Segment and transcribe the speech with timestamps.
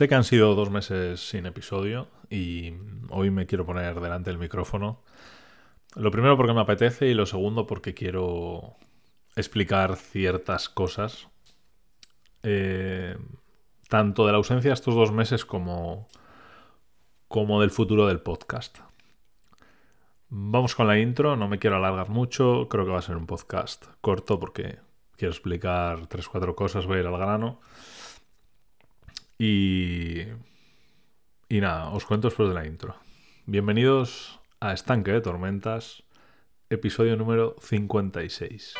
[0.00, 2.72] Sé que han sido dos meses sin episodio y
[3.10, 5.02] hoy me quiero poner delante del micrófono.
[5.94, 8.76] Lo primero porque me apetece y lo segundo porque quiero
[9.36, 11.28] explicar ciertas cosas.
[12.42, 13.14] eh,
[13.90, 16.08] tanto de la ausencia de estos dos meses como,
[17.28, 18.78] como del futuro del podcast.
[20.30, 23.26] Vamos con la intro, no me quiero alargar mucho, creo que va a ser un
[23.26, 24.78] podcast corto porque
[25.18, 27.60] quiero explicar tres, cuatro cosas, voy a ir al grano.
[29.40, 30.26] Y...
[31.48, 32.94] Y nada, os cuento después de la intro.
[33.46, 36.02] Bienvenidos a Estanque de Tormentas,
[36.68, 38.74] episodio número 56.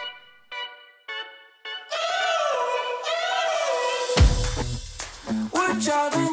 [5.50, 6.30] We're driving.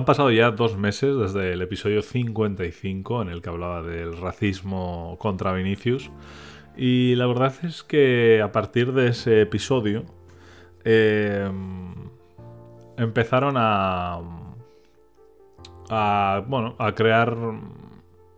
[0.00, 5.18] Han pasado ya dos meses desde el episodio 55 en el que hablaba del racismo
[5.20, 6.10] contra Vinicius.
[6.74, 10.06] Y la verdad es que a partir de ese episodio
[10.84, 11.46] eh,
[12.96, 14.22] empezaron a,
[15.90, 17.36] a bueno a crear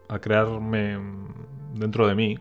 [0.08, 0.98] a crearme
[1.74, 2.38] dentro de mí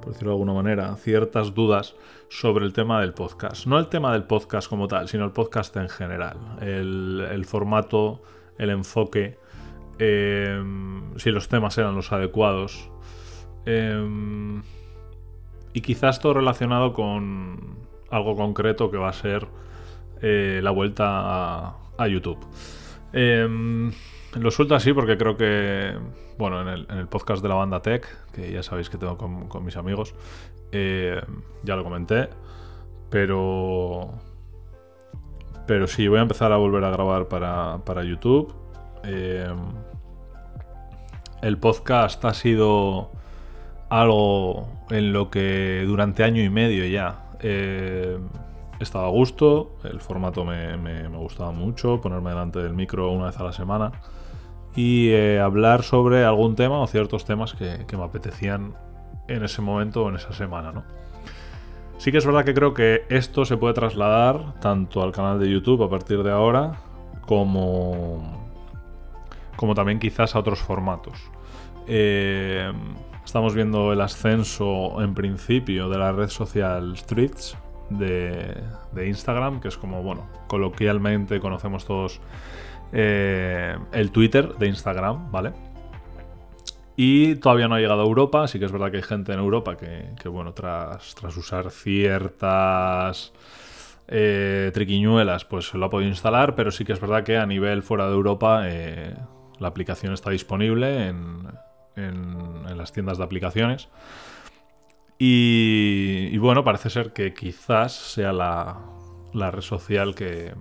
[0.00, 1.94] por decirlo de alguna manera ciertas dudas
[2.28, 3.66] sobre el tema del podcast.
[3.66, 6.36] No el tema del podcast como tal sino el podcast en general.
[6.60, 8.22] El, formato
[8.58, 9.38] el enfoque
[9.98, 10.62] eh,
[11.16, 12.90] si los temas eran los adecuados.
[13.64, 14.62] Eh,
[15.72, 17.76] y quizás todo relacionado con
[18.10, 19.46] algo concreto que va a ser
[20.22, 22.38] eh, la vuelta a, a YouTube.
[24.36, 25.94] Eh, lo suelto así porque creo que,
[26.38, 29.16] bueno, en el, en el podcast de la banda Tech, que ya sabéis que tengo
[29.16, 30.14] con, con mis amigos,
[30.72, 31.20] eh,
[31.62, 32.28] ya lo comenté,
[33.10, 34.10] pero...
[35.66, 38.54] Pero sí, voy a empezar a volver a grabar para, para YouTube.
[39.02, 39.52] Eh,
[41.42, 43.10] el podcast ha sido
[43.88, 48.16] algo en lo que durante año y medio ya eh,
[48.78, 53.10] he estado a gusto, el formato me, me- me gustaba mucho, ponerme delante del micro
[53.10, 53.90] una vez a la semana
[54.76, 58.74] y eh, hablar sobre algún tema o ciertos temas que, me apetecían
[59.26, 60.84] en ese momento o en esa semana, ¿no?
[61.96, 65.50] Sí que es verdad que creo que esto se puede trasladar tanto al canal de
[65.50, 66.74] YouTube a partir de ahora
[67.22, 68.52] como,
[69.56, 71.18] como también quizás a otros formatos.
[71.88, 72.70] Eh,
[73.24, 77.56] estamos viendo el ascenso en principio de la red social Streets
[77.88, 82.20] de, de Instagram, que es como, bueno, coloquialmente conocemos todos
[82.92, 85.52] eh, el Twitter de Instagram, ¿vale?
[86.96, 89.38] Y todavía no ha llegado a Europa, sí que es verdad que hay gente en
[89.38, 93.34] Europa que, bueno, tras, tras usar ciertas
[94.08, 97.82] eh, triquiñuelas, pues lo ha podido instalar, pero sí que es verdad que a nivel
[97.82, 99.14] fuera de Europa eh,
[99.58, 101.42] la aplicación está disponible en,
[101.96, 103.88] en- en las tiendas de aplicaciones.
[105.18, 108.78] Y, y bueno, parece ser que quizás sea la,
[109.34, 110.54] la red social que...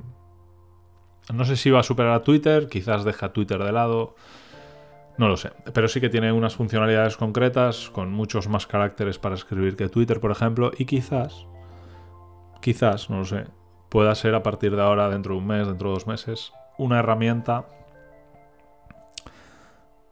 [1.33, 4.15] No sé si va a superar a Twitter, quizás deja Twitter de lado.
[5.17, 9.35] No lo sé, pero sí que tiene unas funcionalidades concretas con muchos más caracteres para
[9.35, 11.45] escribir que Twitter, por ejemplo, y quizás,
[12.61, 13.45] quizás, no lo sé,
[13.89, 16.99] pueda ser a partir de ahora, dentro de un mes, dentro de dos meses, una
[16.99, 17.65] herramienta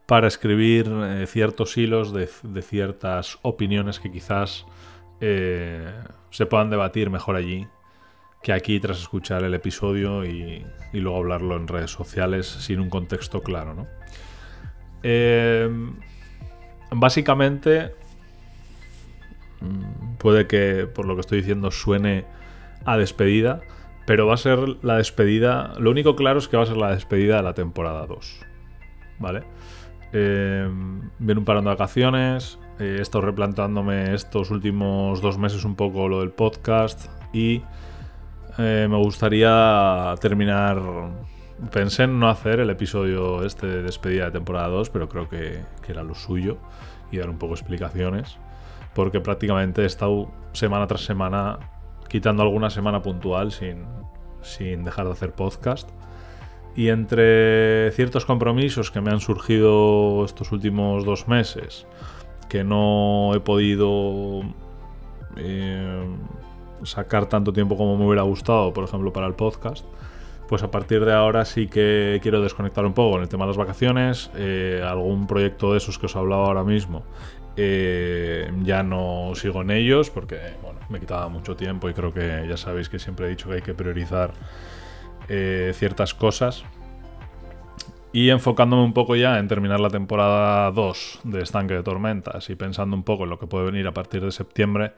[0.06, 2.26] para escribir eh, ciertos hilos de,
[2.62, 4.66] ciertas opiniones que quizás
[5.20, 5.92] eh,
[6.30, 7.66] se puedan debatir mejor allí
[8.44, 13.42] que aquí tras escuchar el episodio y, luego hablarlo en redes sociales sin un contexto
[13.42, 13.86] claro, ¿no?
[15.02, 15.68] Eh,
[16.92, 17.94] básicamente,
[19.60, 22.26] mm, puede que por lo que estoy diciendo suene
[22.84, 23.62] a despedida,
[24.06, 25.72] pero va a ser la despedida.
[25.78, 28.40] Lo único claro es que va a ser la despedida de la temporada 2.
[29.20, 29.42] ¿Vale?
[30.12, 30.68] Eh,
[31.18, 32.58] viene un parón de vacaciones.
[32.78, 37.62] eh, he estado replantándome estos últimos dos meses un poco lo del podcast y
[38.58, 40.80] eh, me gustaría terminar.
[41.72, 45.60] Pensé en no hacer el episodio este de despedida de temporada 2, pero creo que,
[45.82, 46.58] que era lo suyo
[47.10, 48.38] y dar un poco explicaciones.
[48.94, 51.58] Porque prácticamente he estado semana tras semana
[52.08, 53.84] quitando alguna semana puntual sin,
[54.40, 55.88] sin dejar de hacer podcast.
[56.76, 61.86] Y entre ciertos compromisos que me han surgido estos últimos dos meses,
[62.48, 64.42] que no he podido
[65.36, 66.03] eh,
[66.84, 69.84] sacar tanto tiempo como me hubiera gustado, por ejemplo, para el podcast.
[70.48, 73.48] Pues a partir de ahora sí que quiero desconectar un poco en el tema de
[73.48, 74.30] las vacaciones.
[74.36, 77.02] eh, algún proyecto de esos que os he hablado ahora mismo.
[77.56, 82.46] eh, ya no sigo en ellos porque bueno, me quitaba mucho tiempo y creo que
[82.48, 84.32] ya sabéis que siempre he dicho que hay que priorizar
[85.28, 86.64] eh, ciertas cosas.
[88.12, 92.54] Y enfocándome un poco ya en terminar la temporada 2 de Estanque de Tormentas y
[92.54, 94.92] pensando un poco en lo que puede venir a partir de septiembre,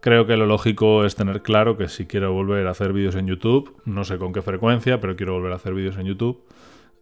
[0.00, 3.26] creo que lo lógico es tener claro que si quiero volver a hacer vídeos en
[3.26, 6.44] YouTube, no sé con qué frecuencia, pero quiero volver a hacer vídeos en YouTube,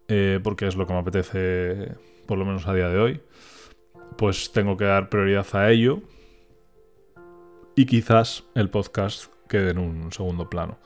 [0.08, 1.94] eh, porque es lo que me apetece,
[2.26, 3.20] por lo menos a día de hoy,
[4.16, 6.00] pues tengo que dar prioridad a ello
[7.76, 10.78] y quizás el podcast quede en un segundo plano.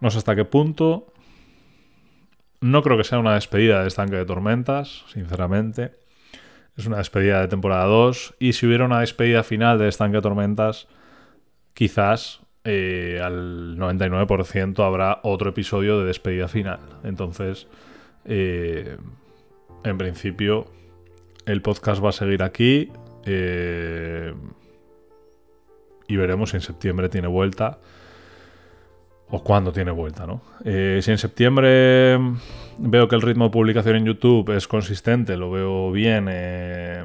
[0.00, 1.12] No sé hasta qué punto,
[2.60, 5.92] no creo que sea una despedida de Estanque de Tormentas, sinceramente.
[6.76, 8.34] Es una despedida de temporada 2.
[8.40, 10.88] Y si hubiera una despedida final de Estanque de Tormentas,
[11.74, 16.80] quizás eh, al 99% habrá otro episodio de despedida final.
[17.04, 17.66] Entonces,
[18.24, 18.96] eh,
[19.84, 20.66] en principio,
[21.46, 22.90] el podcast va a seguir aquí.
[23.24, 24.32] eh,
[26.08, 27.78] y veremos si en septiembre tiene vuelta
[29.30, 30.40] o cuándo tiene vuelta, ¿no?
[30.64, 32.18] Eh, si en septiembre
[32.78, 37.04] veo que el ritmo de publicación en YouTube es consistente, lo veo bien eh,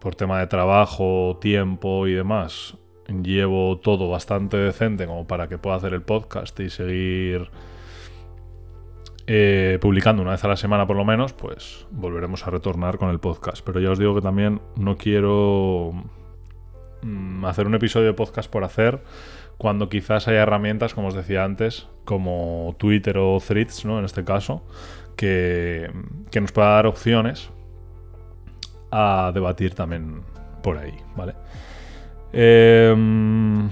[0.00, 2.76] por tema de trabajo, tiempo y demás,
[3.08, 7.50] llevo todo bastante decente como para que pueda hacer el podcast y seguir
[9.26, 13.10] eh, publicando una vez a la semana por lo menos, pues volveremos a retornar con
[13.10, 13.64] el podcast.
[13.64, 15.92] Pero ya os digo que también no quiero
[17.02, 19.02] mm, hacer un episodio de podcast por hacer
[19.56, 23.98] cuando quizás haya herramientas, como os decía antes, como Twitter o Threads, ¿no?
[23.98, 24.64] En este caso,
[25.16, 25.90] que,
[26.30, 27.50] que nos pueda dar opciones
[28.90, 30.22] a debatir también
[30.62, 31.34] por ahí, ¿vale?
[32.36, 33.70] Em,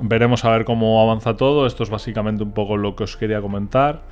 [0.00, 1.66] veremos a ver cómo avanza todo.
[1.66, 4.02] Esto es básicamente un poco lo que os quería comentar.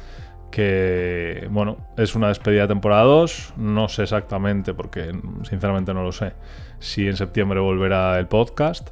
[0.51, 3.55] Que, bueno, es una despedida de temporada 2.
[3.57, 5.13] No sé exactamente, porque
[5.45, 6.33] sinceramente no lo sé,
[6.81, 8.91] si en septiembre volverá el podcast.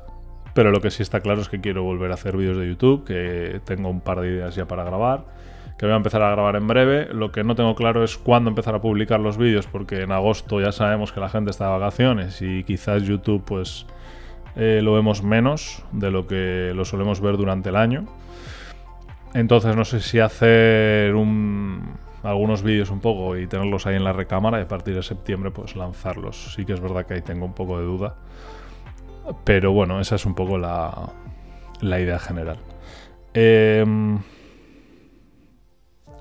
[0.54, 3.04] Pero lo que sí está claro es que quiero volver a hacer vídeos de YouTube,
[3.04, 5.24] que tengo un par de ideas ya para grabar,
[5.76, 7.12] que voy a empezar a grabar en breve.
[7.12, 10.60] Lo que no tengo claro es cuándo empezar a publicar los vídeos, porque en agosto
[10.60, 13.86] ya sabemos que la gente está de vacaciones y quizás YouTube pues
[14.56, 18.06] eh, lo vemos menos de lo que lo solemos ver durante el año.
[19.34, 24.12] Entonces no sé si hacer un, algunos vídeos un poco y tenerlos ahí en la
[24.12, 26.54] recámara y a partir de septiembre pues lanzarlos.
[26.54, 28.16] Sí que es verdad que ahí tengo un poco de duda.
[29.44, 31.10] Pero bueno, esa es un poco la,
[31.80, 32.58] la idea general.
[33.34, 33.84] Eh,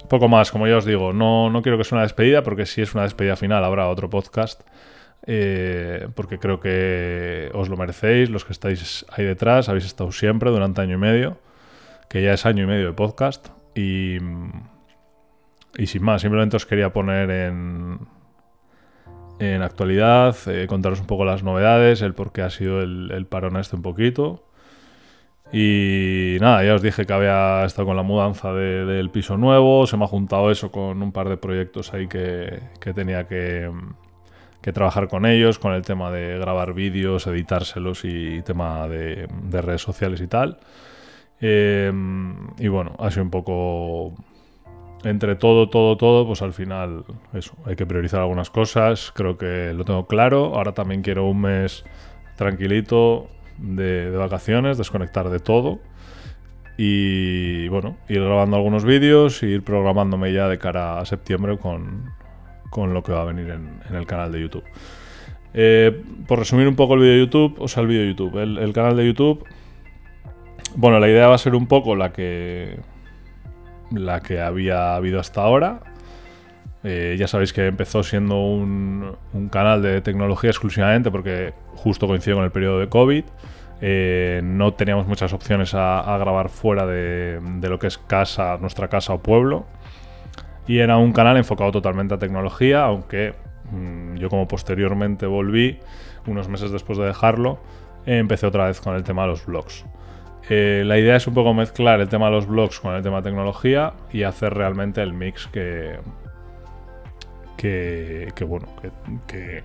[0.10, 2.82] poco más, como ya os digo, no, no quiero que sea una despedida, porque si
[2.82, 4.62] es una despedida final habrá otro podcast.
[5.28, 10.52] Eh, porque creo que os lo merecéis, los que estáis ahí detrás, habéis estado siempre
[10.52, 11.38] durante año y medio,
[12.10, 13.50] que ya es año y medio de podcast.
[13.76, 14.18] Y,
[15.78, 18.00] y sin más, simplemente os quería poner en,
[19.40, 23.58] en actualidad, eh, contaros un poco las novedades, el por qué ha sido el, parón
[23.58, 24.48] este un poquito.
[25.52, 29.86] Y nada, ya os dije que había estado con la mudanza de- del piso nuevo,
[29.88, 33.70] se me ha juntado eso con un par de proyectos ahí que, que tenía que,
[34.66, 39.62] que trabajar con ellos, con el tema de grabar vídeos, editárselos y tema de, de
[39.62, 40.58] redes sociales y tal.
[41.40, 41.94] Eh,
[42.58, 44.16] y bueno, ha sido un poco
[45.04, 49.72] entre todo, todo, todo, pues al final eso, hay que priorizar algunas cosas, creo que
[49.72, 51.84] lo tengo claro, ahora también quiero un mes
[52.36, 53.28] tranquilito
[53.60, 55.78] de, vacaciones, desconectar de todo
[56.76, 62.16] y bueno, ir grabando algunos vídeos ir programándome ya de cara a septiembre con,
[62.76, 64.66] con lo que va a venir en, el canal de YouTube.
[65.54, 68.38] Eh, por resumir un poco el vídeo de YouTube, o sea, el vídeo de YouTube,
[68.38, 69.46] el, canal de YouTube,
[70.76, 72.78] bueno, la idea va a ser un poco la que
[73.92, 75.80] la que había habido hasta ahora.
[76.84, 79.16] Eh, ya sabéis que empezó siendo un,
[79.50, 83.24] canal de tecnología exclusivamente porque justo coincidió con el periodo de COVID.
[83.80, 87.40] Eh, no teníamos muchas opciones a, grabar fuera de
[87.70, 89.66] lo que es casa, nuestra casa o pueblo.
[90.68, 93.34] Y era un canal enfocado totalmente a tecnología, aunque
[93.72, 95.80] mm, yo como posteriormente volví,
[96.28, 97.60] unos meses después de dejarlo,
[98.06, 99.86] empecé otra vez con el tema de los blogs.
[100.50, 103.18] Eh, la idea es un poco mezclar el tema de los blogs con el tema
[103.18, 105.98] de tecnología y hacer realmente el mix que,
[107.58, 108.68] que, que, bueno,
[109.28, 109.64] que,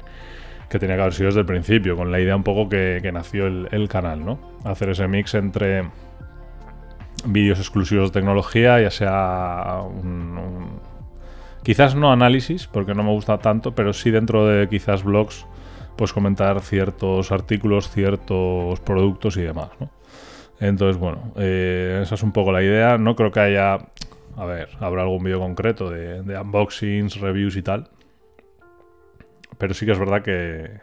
[0.68, 3.12] que, tenía que haber sido desde el principio, con la idea un poco que, que
[3.12, 4.38] nació el, el canal, ¿no?
[4.64, 5.84] Hacer ese mix entre
[7.26, 10.59] vídeos exclusivos de tecnología, ya sea un-
[11.62, 15.46] quizás no análisis, porque no me gusta tanto, pero sí dentro de quizás blogs,
[15.96, 19.90] pues comentar ciertos artículos, ciertos productos y demás, ¿no?
[20.60, 22.98] Entonces, bueno, eh, esa es un poco la idea.
[22.98, 23.78] No creo que haya.
[24.36, 27.88] A ver, habrá algún vídeo concreto de, de unboxings, reviews y tal.
[29.58, 30.80] Pero sí que es verdad que.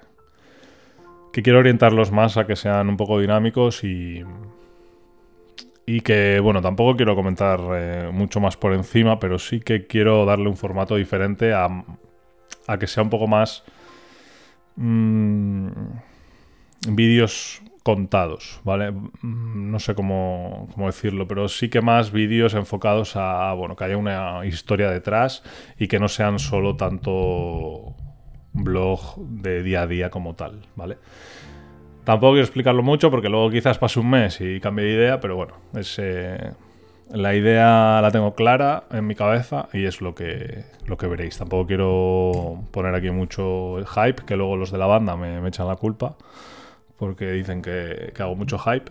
[1.32, 4.24] Que quiero orientarlos más a que sean un poco dinámicos y.
[5.88, 10.26] Y que, bueno, tampoco quiero comentar eh, mucho más por encima, pero sí que quiero
[10.26, 11.70] darle un formato diferente a,
[12.68, 13.64] a que sea un poco más.
[14.76, 15.68] mm,
[16.90, 18.92] vídeos contados, ¿vale?
[18.92, 23.86] Mm, No sé cómo, cómo decirlo, pero sí que más vídeos enfocados a, bueno, que
[23.86, 25.44] haya una historia detrás
[25.78, 27.96] y que no sean solo tanto
[28.54, 30.98] blog de día a día como tal, ¿vale?
[32.08, 35.36] Tampoco quiero explicarlo mucho porque luego quizás pase un mes y cambie de idea, pero
[35.36, 36.54] bueno, es, eh,
[37.12, 41.38] la idea la tengo clara en mi cabeza y es lo que, lo que veréis.
[41.38, 45.76] Tampoco quiero poner aquí mucho hype, que luego los de la banda me, echan la
[45.76, 46.16] culpa
[46.98, 48.90] porque dicen que, que hago mucho hype.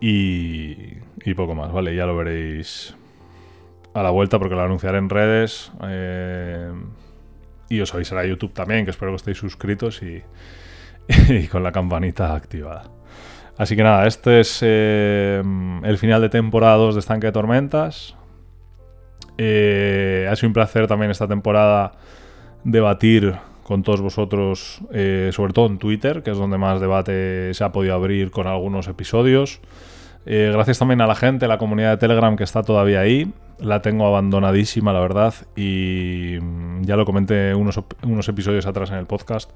[0.00, 1.94] Y, y poco más, ¿vale?
[1.94, 2.96] Ya lo veréis
[3.94, 5.70] a la vuelta porque lo anunciaré en redes.
[5.84, 6.72] eh,
[7.68, 10.22] y os avisará YouTube también, que espero que estéis suscritos y,
[11.28, 12.84] y con la campanita activada.
[13.58, 15.42] Así que nada, este es eh,
[15.82, 18.14] el final de temporada 2 de Estanque de Tormentas.
[19.38, 21.92] Eh, ha sido un placer también esta temporada
[22.64, 27.64] debatir con todos vosotros, eh, sobre todo en Twitter, que es donde más debate se
[27.64, 29.60] ha podido abrir con algunos episodios.
[30.24, 33.32] Gracias también a la gente, la comunidad de Telegram que está todavía ahí.
[33.60, 38.96] La tengo abandonadísima, la verdad, y mm, ya lo comenté unos, unos episodios atrás en
[38.96, 39.50] el podcast,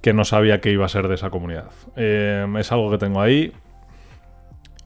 [0.00, 1.70] que no sabía qué iba a ser de esa comunidad.
[1.96, 3.52] Eh, es algo que tengo ahí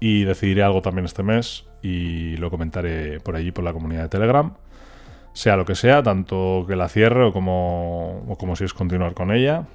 [0.01, 4.09] y decidiré algo también este mes y lo comentaré por allí, por la comunidad de
[4.09, 4.55] Telegram
[5.33, 9.15] sea lo que sea, tanto que la cierre o como, o como si es continuar
[9.15, 9.67] con ella.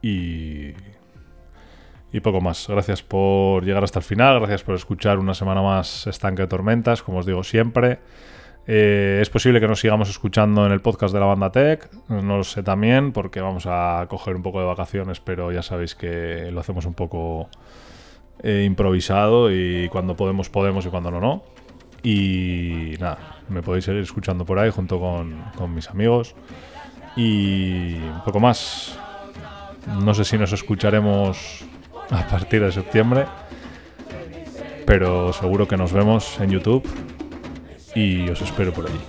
[0.00, 0.72] Y,
[2.12, 2.66] y poco más.
[2.68, 7.02] Gracias por llegar hasta el final, gracias por escuchar una semana más Estanque de Tormentas,
[7.02, 8.00] como os digo siempre.
[8.66, 12.38] Eh, es posible que nos sigamos escuchando en el podcast de la banda Tech, no
[12.38, 16.50] lo sé también, porque vamos a coger un poco de vacaciones, pero ya sabéis que
[16.52, 17.48] lo hacemos un poco
[18.42, 21.42] eh, improvisado y cuando podemos, podemos y cuando no, no.
[22.04, 26.34] Y nada, me podéis seguir escuchando por ahí junto con, con mis amigos.
[27.16, 28.98] Y poco más.
[30.00, 31.64] No sé si nos escucharemos
[32.10, 33.26] a partir de septiembre.
[34.86, 37.11] Pero seguro que nos vemos en YouTube.
[37.94, 39.00] Y os espero por allí.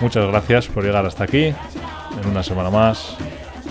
[0.00, 1.46] Muchas gracias por llegar hasta aquí.
[1.46, 3.16] En una semana más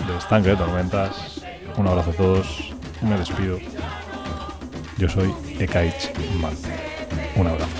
[0.06, 1.40] de Estanque de Tormentas.
[1.76, 2.74] Un abrazo a todos.
[3.02, 3.58] Me despido.
[4.98, 6.68] Yo soy Ekaich Marte.
[7.36, 7.77] Un abrazo.